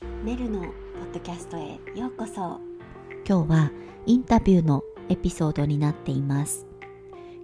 [0.00, 2.60] メルのポッドキャストへようこそ。
[3.26, 3.72] 今日は
[4.06, 6.66] インタビューのエピソードになっています。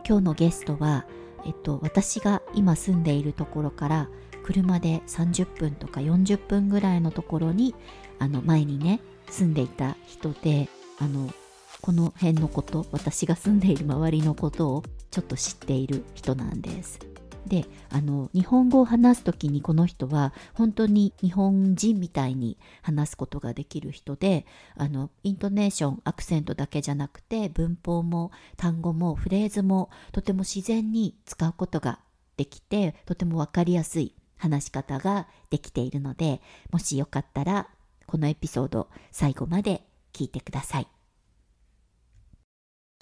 [0.06, 1.04] 今日のゲストは
[1.44, 4.08] えっと私が今住んでいるところから
[4.44, 7.74] 車で30分とか40分ぐらいのところに
[8.20, 10.68] あの前にね住んでいた人で
[11.00, 11.30] あの
[11.80, 17.13] この辺のこと私が住んでいる周りのことをちょっと知っている人なんです。
[17.46, 24.46] であの日本語を話す時にこの人は本当に日本人みたいに話すことができる人で
[24.76, 32.00] あのイントネーションアクセントだけじゃなくて文法も単語もフレーズもとても自然に使うことが
[32.36, 37.68] できてとても分かりやすい話し方ができているのでもしよかったら
[38.06, 40.88] このエピソード最後まで聞いてください。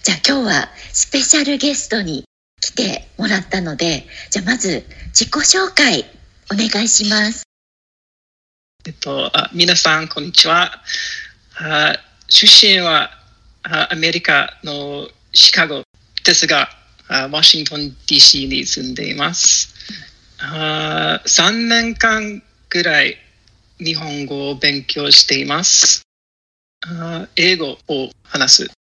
[0.03, 2.25] じゃあ今日はスペシャルゲストに
[2.63, 6.05] 来てもらったので、じゃあまず自己紹介
[6.49, 7.43] お願いします。
[8.85, 10.71] えっと、あ皆さん、こんにちは。
[11.57, 11.97] あ
[12.29, 13.09] 出身は
[13.63, 15.83] あアメリカのシカゴ
[16.23, 16.69] ですが、
[17.09, 19.73] あワシントン DC に住んでいます。
[20.39, 23.17] あ3年間ぐらい
[23.79, 26.03] 日本語を勉強しています。
[26.85, 28.82] あ英語を話す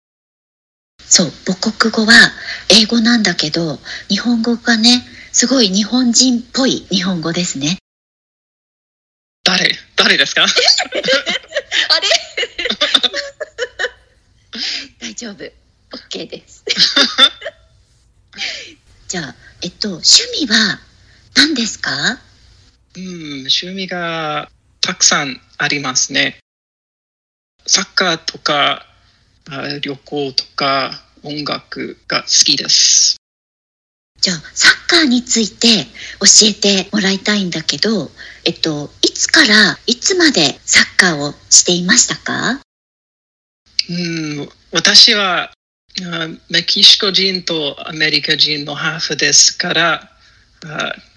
[1.06, 2.12] そう母国語は
[2.70, 7.78] 英語なんだけど日本語がねすごい日本人っぽい日本語ですね。
[9.44, 10.44] 誰誰ですか？
[11.90, 12.08] あれ？
[15.00, 15.44] 大丈夫。
[15.92, 16.64] OK です。
[19.08, 20.80] じゃあえっと趣味は
[21.34, 22.18] 何ですか？
[22.96, 23.04] うん
[23.46, 26.38] 趣味がたくさんありますね。
[27.66, 28.86] サッカーとか
[29.80, 33.16] 旅行とか音楽が好きです。
[34.20, 35.84] じゃあサッカーについて
[36.20, 38.10] 教えてもらいたいんだけど、
[38.46, 42.60] えっと、いつからいつまでサッカーをしていましたか？
[43.90, 45.52] うん私は
[46.48, 50.10] メキシコ人とアメリカ人のハーフですから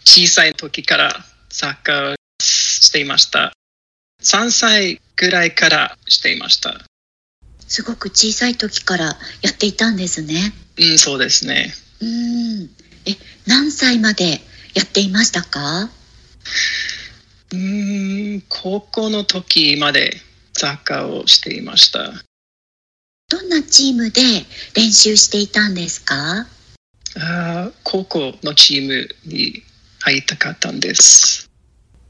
[0.04, 3.54] 小さい時からサッカーをしていました。
[4.22, 6.82] 3歳ぐらいからしていました。
[7.68, 10.54] すごく小さい時からやっていたんですね。
[10.78, 11.74] うん、そうですね。
[12.02, 12.70] うん。
[13.06, 14.42] え、何歳まで
[14.74, 15.90] やっていましたか？
[17.54, 20.22] うん、高校の時まで
[20.54, 22.14] サッカーをしていました。
[23.30, 24.22] どんなチームで
[24.76, 26.48] 練習していたんですか？
[27.20, 29.64] あ高校のチームに
[30.00, 31.50] 入りたかったんです。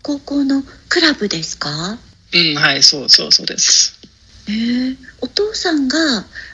[0.04, 1.98] 高校のクラブですか？
[2.34, 4.00] うん、はい、そうそうそうです。
[4.50, 4.98] えー、
[5.58, 5.98] さんが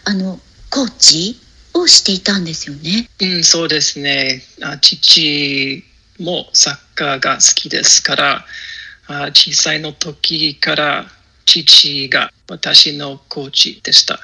[0.06, 1.40] あのコーチ
[1.76, 3.10] をしていたんですよね。
[3.20, 4.42] うん、そうですね。
[4.62, 5.84] あ父
[6.20, 8.46] もサッカーが好きですから
[9.08, 11.06] あ小さいの時から
[11.46, 14.20] 父が私のコーチでした。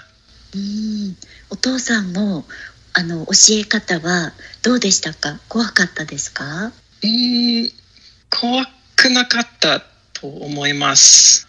[0.55, 1.15] うん
[1.51, 2.45] お父さんの
[2.93, 5.39] あの教え方はどうでしたか？
[5.47, 6.71] 怖かったですか？
[7.03, 7.69] うん
[8.29, 8.65] 怖
[8.95, 9.81] くなかった
[10.13, 11.47] と思います。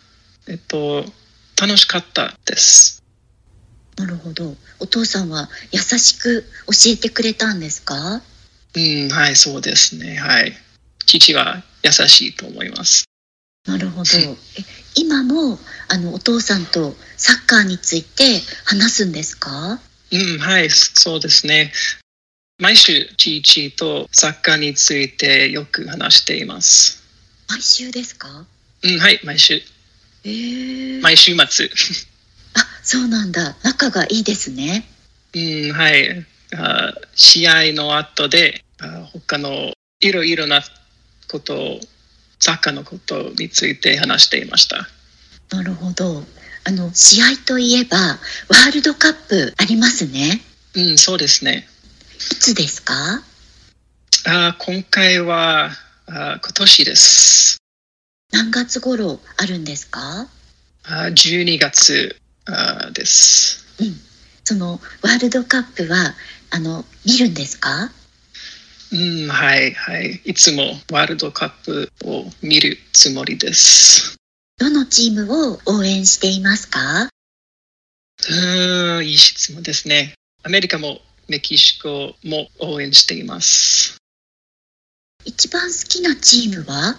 [0.48, 1.04] えっと
[1.60, 2.99] 楽しかったです。
[4.00, 4.56] なるほど。
[4.78, 8.22] お父さんは優しく教えてくれたんですか？
[8.74, 10.16] うん、はい、そうですね。
[10.16, 10.56] はい。
[11.04, 13.04] 父は優しいと思います。
[13.66, 14.10] なるほど。
[14.18, 14.36] え
[14.94, 19.78] 今もあのお父さんとサッカーについて話すんですか？
[20.12, 21.72] うん、はい、そうですね。
[22.58, 27.02] 毎週、父とサッカーについてよく話しています。
[27.48, 28.46] 毎週ですか？
[28.82, 29.62] うん、はい、毎週。
[30.24, 31.70] えー、毎週末。
[32.80, 33.56] あ、そうなんだ。
[33.62, 34.88] 仲がいいですね。
[35.34, 36.26] うん、はい。
[36.56, 40.62] あ試合の後で、あ他のいろいろな
[41.28, 41.80] ことを、
[42.41, 44.88] サッカーのことについて話していました。
[45.50, 46.24] なるほど。
[46.64, 50.41] あの、試合といえば、ワールドカップありますね。
[50.74, 51.68] うん、そうですね。
[52.14, 53.22] いつですか？
[54.26, 55.70] あ今回は
[56.06, 57.56] あ今年です。
[58.32, 60.28] 何月頃あるんですか？
[60.84, 63.65] あ12月あです。
[63.81, 63.97] うん。
[64.45, 66.15] そのワールドカップは
[66.51, 67.91] あの見るんですか？
[68.92, 70.21] うん、はいはい。
[70.25, 74.16] いつもワールドカップを見るつもりです。
[74.59, 77.09] どのチームを応援していますか？
[78.28, 80.15] うん、いい質問ですね。
[80.42, 83.97] アメリカもメキシコも応援しています。
[85.25, 86.97] 一番好きなチームは？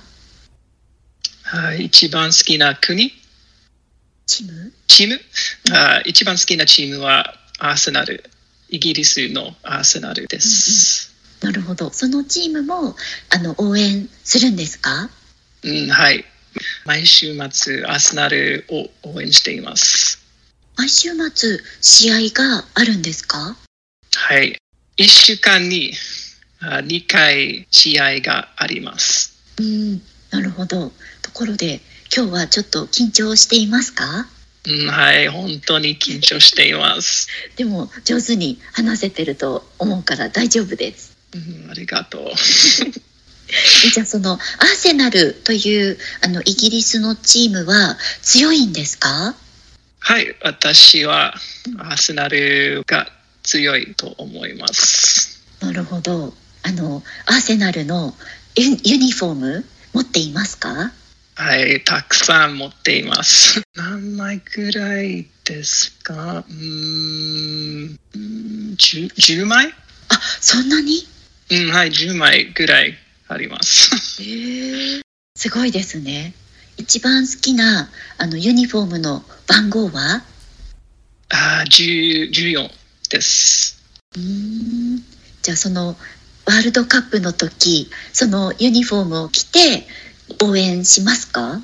[1.43, 3.11] はい、一番好きな国？
[4.31, 4.71] チーム？
[4.87, 5.19] チーム、
[5.75, 8.23] あ一番好きなチームはアーセナル。
[8.69, 11.11] イギリスのアーセナルです。
[11.41, 11.91] うんうん、なるほど。
[11.91, 12.95] そのチームも
[13.29, 15.09] あの応援するんですか？
[15.63, 16.23] うん、はい。
[16.85, 20.19] 毎週末、アーセナルを応援しています。
[20.77, 23.57] 毎週末、試合があるんですか？
[24.15, 24.55] はい。
[24.97, 25.93] 1週間に
[26.61, 29.33] あ2回試合があります。
[29.59, 30.93] うん、なるほど。
[31.21, 31.81] ところで、
[32.13, 34.27] 今日はちょっと緊張していますか？
[34.67, 37.27] うん、はい、本当に緊張しています。
[37.55, 41.17] でも、上手に話せてると思うから大丈夫です。
[41.33, 42.21] うん、ありがとう。
[43.85, 44.39] えじゃあ、その、アー
[44.75, 49.35] セナルという、あの、イギリスのチームは強いんですか？
[49.99, 51.35] はい、私は
[51.79, 53.11] アーセナルが
[53.43, 55.41] 強いと思います。
[55.59, 56.33] なるほど。
[56.63, 58.15] あの、アーセナルの
[58.55, 60.91] ユユニフォーム持っていますか？
[61.43, 63.63] はい、たくさん持っています。
[63.75, 66.45] 何枚くらいですか？
[66.47, 69.73] うーん、うーん 10, 10枚？
[70.09, 70.99] あ、そんなに？
[71.49, 72.93] うん、はい、10枚ぐらい
[73.27, 74.21] あります。
[74.21, 75.01] へえ。
[75.35, 76.35] すごいですね。
[76.77, 77.89] 一番好きな、
[78.19, 80.23] あの、ユニフォームの番号は？
[81.29, 82.69] あー10 14
[83.09, 83.81] です。
[84.15, 85.03] うーん
[85.41, 85.95] じゃあその
[86.45, 89.87] ワールドカップの時そのユニフォームを着て
[90.39, 91.61] 応援しますか？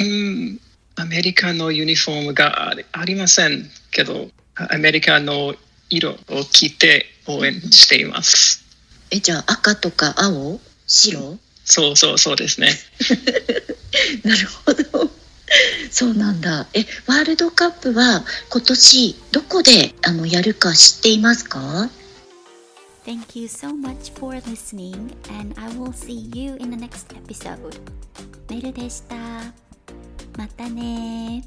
[0.00, 0.60] うん、
[0.96, 5.54] アメリカのユニフォームがありませんけど、アメリカの
[5.90, 8.64] 色を着て応援しています。
[9.10, 10.60] えじゃあ赤とか青？
[10.86, 11.38] 白？
[11.64, 12.72] そうそうそうですね。
[14.24, 15.10] なるほど。
[15.90, 16.66] そうなんだ。
[16.74, 21.88] えワールドカップは今年どこであのやるか知っていますか？
[23.05, 27.79] Thank you so much for listening, and I will see you in the next episode.
[28.49, 29.15] メルでした。
[30.37, 31.43] またね